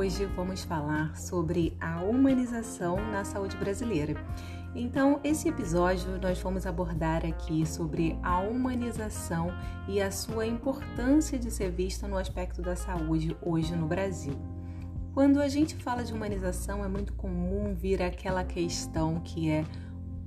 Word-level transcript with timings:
Hoje 0.00 0.24
vamos 0.24 0.64
falar 0.64 1.14
sobre 1.14 1.76
a 1.78 2.00
humanização 2.00 2.96
na 3.12 3.22
saúde 3.22 3.54
brasileira. 3.58 4.14
Então, 4.74 5.20
esse 5.22 5.46
episódio 5.46 6.18
nós 6.18 6.40
vamos 6.40 6.64
abordar 6.64 7.26
aqui 7.26 7.66
sobre 7.66 8.18
a 8.22 8.38
humanização 8.38 9.52
e 9.86 10.00
a 10.00 10.10
sua 10.10 10.46
importância 10.46 11.38
de 11.38 11.50
ser 11.50 11.70
vista 11.70 12.08
no 12.08 12.16
aspecto 12.16 12.62
da 12.62 12.74
saúde 12.74 13.36
hoje 13.42 13.76
no 13.76 13.86
Brasil. 13.86 14.32
Quando 15.12 15.38
a 15.38 15.48
gente 15.48 15.76
fala 15.76 16.02
de 16.02 16.14
humanização, 16.14 16.82
é 16.82 16.88
muito 16.88 17.12
comum 17.12 17.74
vir 17.74 18.00
aquela 18.00 18.42
questão 18.42 19.20
que 19.20 19.50
é 19.50 19.66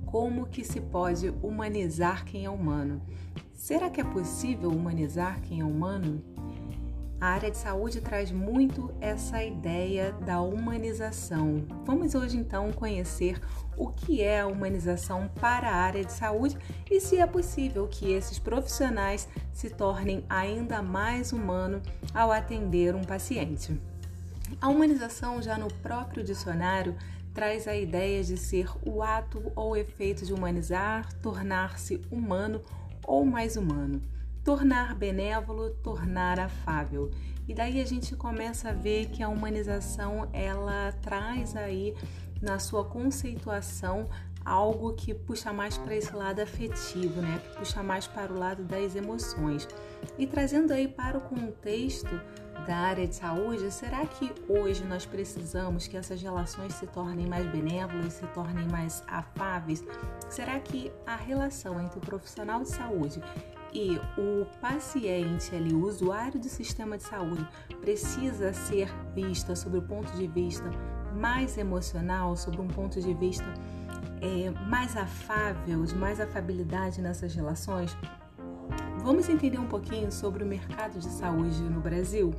como 0.06 0.46
que 0.46 0.62
se 0.62 0.80
pode 0.80 1.34
humanizar 1.42 2.24
quem 2.24 2.44
é 2.44 2.50
humano? 2.50 3.02
Será 3.52 3.90
que 3.90 4.00
é 4.00 4.04
possível 4.04 4.70
humanizar 4.70 5.40
quem 5.40 5.62
é 5.62 5.64
humano? 5.64 6.22
A 7.24 7.28
área 7.28 7.50
de 7.50 7.56
saúde 7.56 8.02
traz 8.02 8.30
muito 8.30 8.94
essa 9.00 9.42
ideia 9.42 10.12
da 10.26 10.42
humanização. 10.42 11.64
Vamos 11.86 12.14
hoje 12.14 12.36
então 12.36 12.70
conhecer 12.70 13.40
o 13.78 13.88
que 13.88 14.20
é 14.20 14.42
a 14.42 14.46
humanização 14.46 15.30
para 15.40 15.70
a 15.70 15.74
área 15.74 16.04
de 16.04 16.12
saúde 16.12 16.58
e 16.90 17.00
se 17.00 17.16
é 17.16 17.26
possível 17.26 17.88
que 17.88 18.12
esses 18.12 18.38
profissionais 18.38 19.26
se 19.54 19.70
tornem 19.70 20.22
ainda 20.28 20.82
mais 20.82 21.32
humanos 21.32 21.80
ao 22.12 22.30
atender 22.30 22.94
um 22.94 23.02
paciente. 23.02 23.80
A 24.60 24.68
humanização, 24.68 25.40
já 25.40 25.56
no 25.56 25.68
próprio 25.80 26.22
dicionário, 26.22 26.94
traz 27.32 27.66
a 27.66 27.74
ideia 27.74 28.22
de 28.22 28.36
ser 28.36 28.68
o 28.84 29.02
ato 29.02 29.50
ou 29.56 29.74
efeito 29.74 30.26
de 30.26 30.34
humanizar, 30.34 31.10
tornar-se 31.22 32.02
humano 32.10 32.60
ou 33.02 33.24
mais 33.24 33.56
humano, 33.56 34.02
tornar 34.44 34.94
benévolo, 34.94 35.70
tornar 35.82 36.38
afável. 36.38 37.10
E 37.48 37.54
daí 37.54 37.80
a 37.80 37.86
gente 37.86 38.14
começa 38.14 38.68
a 38.68 38.72
ver 38.72 39.06
que 39.06 39.22
a 39.22 39.28
humanização 39.28 40.28
ela 40.32 40.92
traz 41.02 41.56
aí 41.56 41.94
na 42.40 42.58
sua 42.58 42.84
conceituação 42.84 44.08
algo 44.44 44.92
que 44.92 45.14
puxa 45.14 45.52
mais 45.52 45.78
para 45.78 45.96
esse 45.96 46.14
lado 46.14 46.40
afetivo, 46.40 47.20
né? 47.22 47.40
Que 47.42 47.58
puxa 47.58 47.82
mais 47.82 48.06
para 48.06 48.32
o 48.32 48.38
lado 48.38 48.62
das 48.62 48.94
emoções. 48.94 49.66
E 50.18 50.26
trazendo 50.26 50.72
aí 50.72 50.86
para 50.86 51.16
o 51.16 51.20
contexto 51.22 52.20
da 52.66 52.76
área 52.76 53.06
de 53.06 53.14
saúde, 53.14 53.70
será 53.70 54.06
que 54.06 54.32
hoje 54.48 54.84
nós 54.84 55.06
precisamos 55.06 55.86
que 55.86 55.96
essas 55.96 56.20
relações 56.20 56.74
se 56.74 56.86
tornem 56.86 57.26
mais 57.26 57.46
benévolas, 57.46 58.14
se 58.14 58.26
tornem 58.28 58.68
mais 58.68 59.02
afáveis? 59.06 59.82
Será 60.28 60.60
que 60.60 60.92
a 61.06 61.16
relação 61.16 61.80
entre 61.80 61.98
o 61.98 62.02
profissional 62.02 62.62
de 62.62 62.68
saúde 62.68 63.22
e 63.74 64.00
o 64.16 64.46
paciente 64.60 65.54
ali, 65.54 65.74
o 65.74 65.84
usuário 65.84 66.38
do 66.38 66.48
sistema 66.48 66.96
de 66.96 67.02
saúde, 67.02 67.44
precisa 67.80 68.52
ser 68.52 68.88
vista 69.12 69.56
sob 69.56 69.78
o 69.78 69.82
ponto 69.82 70.12
de 70.12 70.28
vista 70.28 70.70
mais 71.14 71.58
emocional, 71.58 72.36
sob 72.36 72.60
um 72.60 72.68
ponto 72.68 73.00
de 73.00 73.12
vista 73.12 73.46
é, 74.20 74.50
mais 74.68 74.96
afável, 74.96 75.84
de 75.84 75.94
mais 75.96 76.20
afabilidade 76.20 77.02
nessas 77.02 77.34
relações? 77.34 77.96
Vamos 79.02 79.28
entender 79.28 79.58
um 79.58 79.66
pouquinho 79.66 80.10
sobre 80.10 80.44
o 80.44 80.46
mercado 80.46 80.98
de 80.98 81.08
saúde 81.08 81.60
no 81.62 81.80
Brasil? 81.80 82.32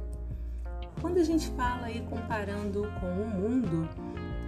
Quando 1.02 1.18
a 1.18 1.24
gente 1.24 1.50
fala 1.52 1.88
aí 1.88 2.02
comparando 2.10 2.90
com 3.00 3.08
o 3.08 3.28
mundo, 3.28 3.88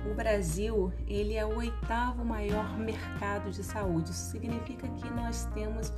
o 0.09 0.15
Brasil 0.15 0.91
ele 1.05 1.35
é 1.35 1.45
o 1.45 1.57
oitavo 1.57 2.23
maior 2.23 2.77
mercado 2.79 3.51
de 3.51 3.61
saúde. 3.61 4.11
Isso 4.11 4.31
significa 4.31 4.87
que 4.87 5.09
nós 5.11 5.45
temos 5.53 5.93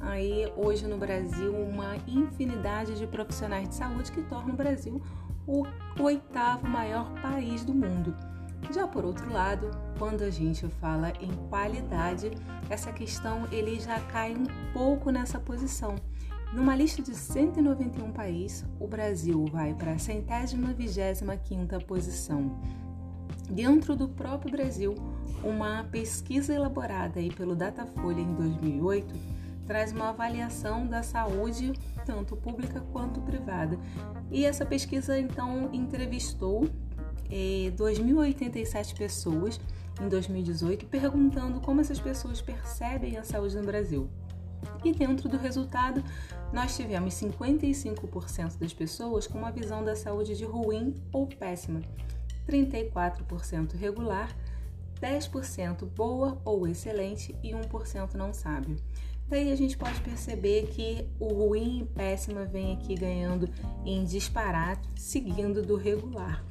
aí 0.00 0.50
hoje 0.56 0.86
no 0.86 0.96
Brasil 0.96 1.54
uma 1.54 1.96
infinidade 2.06 2.96
de 2.96 3.06
profissionais 3.06 3.68
de 3.68 3.74
saúde 3.74 4.12
que 4.12 4.22
torna 4.22 4.52
o 4.52 4.56
Brasil 4.56 5.00
o 5.46 5.64
oitavo 6.00 6.66
maior 6.66 7.10
país 7.20 7.64
do 7.64 7.74
mundo. 7.74 8.14
Já 8.72 8.86
por 8.86 9.04
outro 9.04 9.30
lado, 9.30 9.70
quando 9.98 10.22
a 10.22 10.30
gente 10.30 10.66
fala 10.80 11.12
em 11.20 11.30
qualidade, 11.48 12.30
essa 12.70 12.92
questão 12.92 13.46
ele 13.52 13.78
já 13.78 14.00
cai 14.00 14.34
um 14.34 14.46
pouco 14.72 15.10
nessa 15.10 15.38
posição. 15.38 15.96
Numa 16.52 16.74
lista 16.74 17.02
de 17.02 17.14
191 17.14 18.12
países, 18.12 18.64
o 18.78 18.86
Brasil 18.86 19.44
vai 19.52 19.74
para 19.74 19.92
a 19.92 19.98
centésima 19.98 20.72
vigésima 20.72 21.36
quinta 21.36 21.78
posição. 21.80 22.58
Dentro 23.50 23.94
do 23.94 24.08
próprio 24.08 24.50
Brasil, 24.50 24.94
uma 25.42 25.84
pesquisa 25.84 26.54
elaborada 26.54 27.20
aí 27.20 27.30
pelo 27.30 27.54
Datafolha 27.54 28.20
em 28.20 28.34
2008 28.34 29.14
traz 29.66 29.92
uma 29.92 30.10
avaliação 30.10 30.86
da 30.86 31.02
saúde 31.02 31.72
tanto 32.04 32.36
pública 32.36 32.80
quanto 32.92 33.20
privada. 33.20 33.78
E 34.30 34.44
essa 34.44 34.64
pesquisa 34.64 35.18
então 35.18 35.70
entrevistou 35.72 36.68
é, 37.30 37.70
2.087 37.76 38.96
pessoas 38.96 39.60
em 40.00 40.08
2018, 40.08 40.86
perguntando 40.86 41.60
como 41.60 41.80
essas 41.80 42.00
pessoas 42.00 42.40
percebem 42.40 43.16
a 43.16 43.24
saúde 43.24 43.56
no 43.56 43.64
Brasil. 43.64 44.08
E 44.84 44.92
dentro 44.92 45.28
do 45.28 45.36
resultado, 45.36 46.02
nós 46.52 46.76
tivemos 46.76 47.14
55% 47.14 48.58
das 48.58 48.72
pessoas 48.72 49.26
com 49.26 49.38
uma 49.38 49.50
visão 49.52 49.84
da 49.84 49.94
saúde 49.94 50.36
de 50.36 50.44
ruim 50.44 50.94
ou 51.12 51.26
péssima, 51.26 51.80
34% 52.48 53.74
regular, 53.76 54.34
10% 55.00 55.86
boa 55.86 56.40
ou 56.44 56.66
excelente 56.66 57.34
e 57.42 57.52
1% 57.52 58.14
não 58.14 58.32
sabe. 58.32 58.76
Daí 59.28 59.50
a 59.50 59.56
gente 59.56 59.76
pode 59.76 60.00
perceber 60.00 60.66
que 60.68 61.08
o 61.18 61.28
ruim 61.28 61.80
e 61.80 61.84
péssima 61.84 62.44
vem 62.44 62.74
aqui 62.74 62.94
ganhando 62.94 63.48
em 63.84 64.04
disparate, 64.04 64.86
seguindo 64.96 65.62
do 65.62 65.76
regular. 65.76 66.44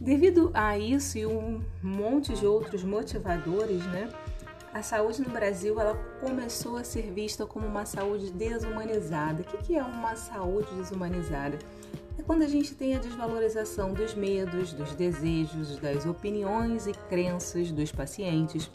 Devido 0.00 0.50
a 0.54 0.78
isso 0.78 1.18
e 1.18 1.26
um 1.26 1.62
monte 1.82 2.34
de 2.34 2.46
outros 2.46 2.84
motivadores, 2.84 3.84
né, 3.86 4.08
a 4.72 4.82
saúde 4.82 5.22
no 5.22 5.30
Brasil 5.30 5.80
ela 5.80 5.94
começou 6.20 6.76
a 6.76 6.84
ser 6.84 7.10
vista 7.10 7.46
como 7.46 7.66
uma 7.66 7.86
saúde 7.86 8.30
desumanizada. 8.30 9.42
O 9.42 9.58
que 9.58 9.76
é 9.76 9.82
uma 9.82 10.14
saúde 10.14 10.72
desumanizada? 10.74 11.58
É 12.18 12.22
quando 12.22 12.42
a 12.42 12.48
gente 12.48 12.74
tem 12.74 12.94
a 12.94 12.98
desvalorização 12.98 13.92
dos 13.92 14.14
medos, 14.14 14.72
dos 14.72 14.94
desejos, 14.94 15.78
das 15.78 16.04
opiniões 16.04 16.86
e 16.86 16.92
crenças 16.92 17.72
dos 17.72 17.90
pacientes, 17.90 18.70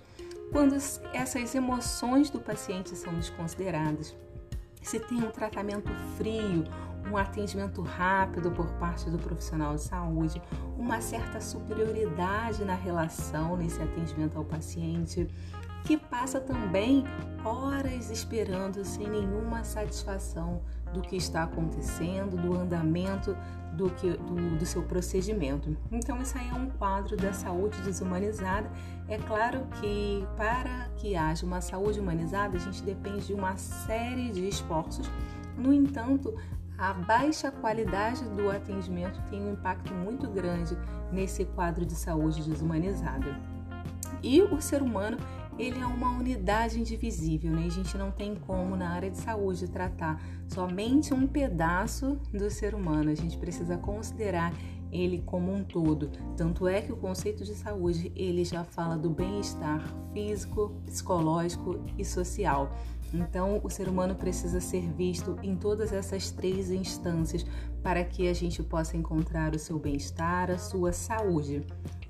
quando 0.53 0.75
essas 1.13 1.55
emoções 1.55 2.29
do 2.29 2.39
paciente 2.39 2.95
são 2.95 3.11
desconsideradas, 3.15 4.15
se 4.83 4.99
tem 4.99 5.17
um 5.17 5.31
tratamento 5.31 5.91
frio, 6.15 6.63
um 7.09 7.17
atendimento 7.17 7.81
rápido 7.81 8.51
por 8.51 8.67
parte 8.73 9.09
do 9.09 9.17
profissional 9.17 9.75
de 9.75 9.81
saúde, 9.81 10.41
uma 10.77 11.01
certa 11.01 11.39
superioridade 11.41 12.63
na 12.63 12.75
relação 12.75 13.57
nesse 13.57 13.81
atendimento 13.81 14.37
ao 14.37 14.45
paciente, 14.45 15.27
que 15.83 15.97
passa 15.97 16.39
também 16.39 17.03
horas 17.43 18.09
esperando 18.09 18.85
sem 18.85 19.09
nenhuma 19.09 19.63
satisfação 19.63 20.61
do 20.93 21.01
que 21.01 21.17
está 21.17 21.43
acontecendo, 21.43 22.37
do 22.37 22.55
andamento 22.55 23.35
do, 23.73 23.89
que, 23.89 24.11
do, 24.11 24.57
do, 24.57 24.65
seu 24.65 24.83
procedimento. 24.83 25.75
Então, 25.91 26.21
isso 26.21 26.37
aí 26.37 26.47
é 26.47 26.53
um 26.53 26.69
quadro 26.69 27.17
da 27.17 27.33
saúde 27.33 27.81
desumanizada. 27.81 28.69
É 29.07 29.17
claro 29.17 29.65
que 29.81 30.25
para 30.37 30.89
que 30.97 31.15
haja 31.15 31.45
uma 31.45 31.59
saúde 31.59 31.99
humanizada, 31.99 32.55
a 32.55 32.59
gente 32.59 32.83
depende 32.83 33.27
de 33.27 33.33
uma 33.33 33.57
série 33.57 34.31
de 34.31 34.47
esforços. 34.47 35.09
No 35.57 35.73
entanto, 35.73 36.33
a 36.83 36.91
baixa 36.91 37.49
qualidade 37.49 38.25
do 38.31 38.51
atendimento 38.51 39.17
tem 39.29 39.41
um 39.41 39.53
impacto 39.53 39.93
muito 39.93 40.27
grande 40.27 40.77
nesse 41.13 41.45
quadro 41.45 41.85
de 41.85 41.95
saúde 41.95 42.43
desumanizada. 42.43 43.39
E 44.21 44.41
o 44.41 44.59
ser 44.59 44.81
humano 44.81 45.17
ele 45.57 45.79
é 45.79 45.85
uma 45.85 46.11
unidade 46.11 46.77
indivisível, 46.77 47.53
né? 47.53 47.67
A 47.67 47.69
gente 47.69 47.97
não 47.97 48.11
tem 48.11 48.35
como 48.35 48.75
na 48.75 48.89
área 48.89 49.09
de 49.09 49.17
saúde 49.17 49.69
tratar 49.69 50.21
somente 50.49 51.13
um 51.13 51.25
pedaço 51.25 52.19
do 52.33 52.49
ser 52.49 52.75
humano. 52.75 53.11
A 53.11 53.15
gente 53.15 53.37
precisa 53.37 53.77
considerar 53.77 54.53
ele 54.91 55.23
como 55.25 55.53
um 55.53 55.63
todo. 55.63 56.11
Tanto 56.35 56.67
é 56.67 56.81
que 56.81 56.91
o 56.91 56.97
conceito 56.97 57.45
de 57.45 57.55
saúde 57.55 58.11
ele 58.13 58.43
já 58.43 58.65
fala 58.65 58.97
do 58.97 59.09
bem-estar 59.09 59.81
físico, 60.11 60.75
psicológico 60.85 61.79
e 61.97 62.03
social. 62.03 62.75
Então, 63.13 63.61
o 63.63 63.69
ser 63.69 63.87
humano 63.87 64.15
precisa 64.15 64.59
ser 64.59 64.91
visto 64.91 65.37
em 65.43 65.55
todas 65.55 65.93
essas 65.93 66.31
três 66.31 66.71
instâncias 66.71 67.45
para 67.83 68.03
que 68.03 68.27
a 68.27 68.33
gente 68.33 68.63
possa 68.63 68.97
encontrar 68.97 69.53
o 69.53 69.59
seu 69.59 69.77
bem-estar, 69.77 70.49
a 70.49 70.57
sua 70.57 70.91
saúde. 70.91 71.61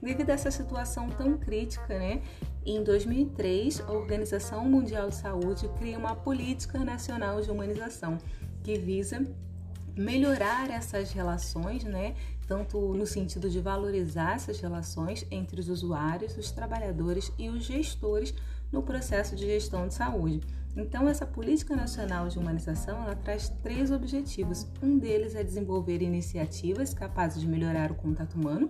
Devido 0.01 0.29
a 0.29 0.33
essa 0.33 0.49
situação 0.49 1.09
tão 1.09 1.37
crítica, 1.37 1.99
né, 1.99 2.21
em 2.65 2.81
2003, 2.81 3.81
a 3.81 3.91
Organização 3.91 4.63
Mundial 4.65 5.09
de 5.09 5.15
Saúde 5.15 5.69
cria 5.77 5.97
uma 5.97 6.15
política 6.15 6.79
nacional 6.79 7.41
de 7.41 7.51
humanização 7.51 8.17
que 8.63 8.77
visa 8.77 9.25
melhorar 9.95 10.69
essas 10.69 11.11
relações, 11.11 11.83
né? 11.83 12.15
Tanto 12.47 12.93
no 12.93 13.05
sentido 13.05 13.49
de 13.49 13.59
valorizar 13.59 14.35
essas 14.35 14.59
relações 14.59 15.25
entre 15.29 15.59
os 15.59 15.69
usuários, 15.69 16.37
os 16.37 16.51
trabalhadores 16.51 17.31
e 17.37 17.49
os 17.49 17.63
gestores 17.63 18.33
no 18.73 18.81
processo 18.81 19.35
de 19.35 19.45
gestão 19.45 19.87
de 19.87 19.93
saúde. 19.93 20.41
Então, 20.75 21.07
essa 21.07 21.25
política 21.25 21.75
nacional 21.75 22.27
de 22.27 22.39
humanização 22.39 23.03
ela 23.03 23.15
traz 23.15 23.49
três 23.61 23.91
objetivos. 23.91 24.65
Um 24.81 24.97
deles 24.97 25.35
é 25.35 25.43
desenvolver 25.43 26.01
iniciativas 26.01 26.95
capazes 26.95 27.39
de 27.39 27.47
melhorar 27.47 27.91
o 27.91 27.95
contato 27.95 28.33
humano 28.33 28.67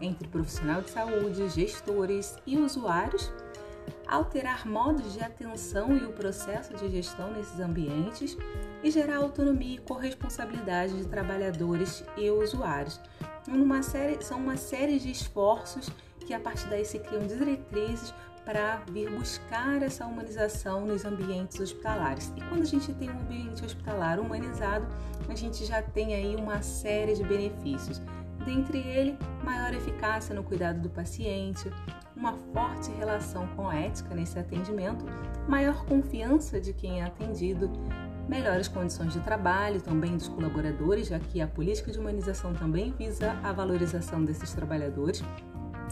entre 0.00 0.26
profissional 0.28 0.80
de 0.80 0.90
saúde, 0.90 1.50
gestores 1.50 2.34
e 2.46 2.56
usuários, 2.56 3.30
alterar 4.08 4.66
modos 4.66 5.12
de 5.12 5.20
atenção 5.20 5.94
e 5.94 6.04
o 6.04 6.12
processo 6.12 6.74
de 6.74 6.88
gestão 6.88 7.32
nesses 7.32 7.60
ambientes 7.60 8.34
e 8.82 8.90
gerar 8.90 9.16
autonomia 9.16 9.74
e 9.76 9.80
corresponsabilidade 9.80 10.96
de 10.96 11.06
trabalhadores 11.06 12.02
e 12.16 12.30
usuários. 12.30 12.98
Uma 13.46 13.82
série, 13.82 14.24
são 14.24 14.38
uma 14.38 14.56
série 14.56 14.98
de 14.98 15.10
esforços 15.10 15.90
que 16.20 16.32
a 16.32 16.40
partir 16.40 16.68
daí 16.68 16.84
se 16.84 16.98
criam 16.98 17.26
diretrizes 17.26 18.14
para 18.44 18.82
vir 18.90 19.10
buscar 19.10 19.82
essa 19.82 20.04
humanização 20.06 20.84
nos 20.86 21.04
ambientes 21.04 21.60
hospitalares. 21.60 22.32
E 22.36 22.40
quando 22.42 22.62
a 22.62 22.66
gente 22.66 22.92
tem 22.94 23.10
um 23.10 23.20
ambiente 23.20 23.64
hospitalar 23.64 24.18
humanizado, 24.18 24.86
a 25.28 25.34
gente 25.34 25.64
já 25.64 25.80
tem 25.80 26.14
aí 26.14 26.34
uma 26.36 26.60
série 26.62 27.14
de 27.14 27.22
benefícios. 27.22 28.00
Dentre 28.44 28.78
ele, 28.78 29.16
maior 29.44 29.72
eficácia 29.72 30.34
no 30.34 30.42
cuidado 30.42 30.80
do 30.80 30.90
paciente, 30.90 31.70
uma 32.16 32.34
forte 32.52 32.90
relação 32.92 33.46
com 33.56 33.68
a 33.68 33.76
ética 33.76 34.14
nesse 34.14 34.38
atendimento, 34.38 35.04
maior 35.48 35.84
confiança 35.84 36.60
de 36.60 36.72
quem 36.72 37.00
é 37.00 37.04
atendido, 37.04 37.70
melhores 38.28 38.68
condições 38.68 39.12
de 39.12 39.20
trabalho 39.20 39.80
também 39.80 40.16
dos 40.16 40.28
colaboradores, 40.28 41.08
já 41.08 41.18
que 41.18 41.40
a 41.40 41.46
política 41.46 41.90
de 41.90 41.98
humanização 41.98 42.52
também 42.54 42.92
visa 42.92 43.32
a 43.42 43.52
valorização 43.52 44.24
desses 44.24 44.52
trabalhadores, 44.52 45.22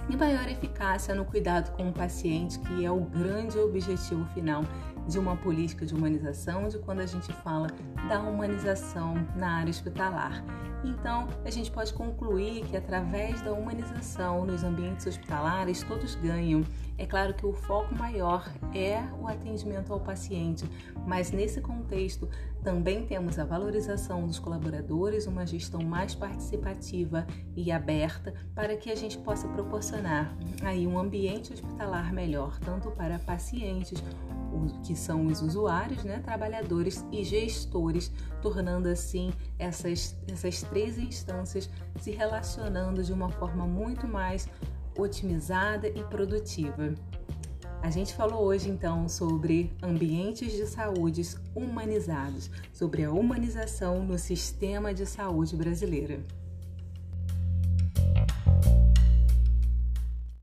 e 0.09 0.17
maior 0.17 0.49
eficácia 0.49 1.15
no 1.15 1.25
cuidado 1.25 1.71
com 1.73 1.89
o 1.89 1.93
paciente, 1.93 2.59
que 2.59 2.85
é 2.85 2.91
o 2.91 3.01
grande 3.01 3.59
objetivo 3.59 4.25
final 4.35 4.65
de 5.07 5.19
uma 5.19 5.37
política 5.37 5.85
de 5.85 5.95
humanização, 5.95 6.69
de 6.69 6.79
quando 6.79 7.01
a 7.01 7.07
gente 7.07 7.33
fala 7.33 7.69
da 8.09 8.21
humanização 8.21 9.15
na 9.37 9.57
área 9.57 9.71
hospitalar. 9.71 10.45
Então, 10.85 11.29
a 11.45 11.51
gente 11.51 11.71
pode 11.71 11.93
concluir 11.93 12.65
que 12.65 12.77
através 12.77 13.43
da 13.43 13.53
humanização 13.53 14.47
nos 14.47 14.65
ambientes 14.65 15.07
hospitalares, 15.07 15.83
todos 15.83 16.15
ganham. 16.15 16.65
É 16.97 17.07
claro 17.07 17.35
que 17.35 17.47
o 17.47 17.53
foco 17.53 17.95
maior 17.95 18.51
é 18.75 19.03
o 19.21 19.27
atendimento 19.27 19.93
ao 19.93 20.01
paciente, 20.01 20.65
mas 21.07 21.31
nesse 21.31 21.61
contexto 21.61 22.29
também 22.63 23.07
temos 23.07 23.39
a 23.39 23.45
valorização 23.45 24.27
dos 24.27 24.39
colaboradores, 24.39 25.27
uma 25.27 25.47
gestão 25.47 25.83
mais 25.83 26.15
participativa 26.15 27.27
e 27.57 27.73
aberta 27.73 28.35
para 28.55 28.77
que 28.77 28.91
a 28.91 28.95
gente 28.95 29.17
possa 29.19 29.49
proporcionar 29.49 30.37
aí 30.63 30.87
um 30.87 30.99
ambiente 30.99 31.55
hospitalar 31.55 32.13
melhor, 32.13 32.59
tanto 32.61 32.91
para 32.91 33.19
pacientes 33.19 34.03
que 34.85 34.97
são 34.97 35.27
os 35.27 35.43
usuários, 35.43 36.05
né, 36.05 36.21
trabalhadores 36.21 37.05
e 37.13 37.25
gestores, 37.25 38.13
tornando 38.43 38.89
assim 38.89 39.33
essas, 39.59 40.17
essas 40.29 40.63
três 40.63 40.99
instâncias 40.99 41.69
se 42.01 42.11
relacionando 42.11 43.03
de 43.03 43.13
uma 43.13 43.31
forma 43.31 43.67
muito 43.67 44.07
mais 44.07 44.49
otimizada 44.97 45.89
e 45.89 46.03
produtiva. 46.05 46.95
A 47.83 47.91
gente 47.91 48.15
falou 48.15 48.43
hoje 48.43 48.69
então 48.69 49.09
sobre 49.09 49.73
ambientes 49.83 50.53
de 50.53 50.67
saúde 50.67 51.23
humanizados, 51.55 52.51
sobre 52.73 53.05
a 53.05 53.11
humanização 53.11 54.05
no 54.05 54.19
sistema 54.19 54.93
de 54.93 55.07
saúde 55.07 55.57
brasileira. 55.57 56.21